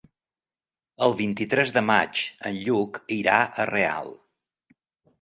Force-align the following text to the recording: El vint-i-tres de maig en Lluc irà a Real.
El 1.07 1.13
vint-i-tres 1.19 1.75
de 1.77 1.85
maig 1.91 2.23
en 2.53 2.59
Lluc 2.65 3.01
irà 3.21 3.39
a 3.67 3.71
Real. 3.75 4.15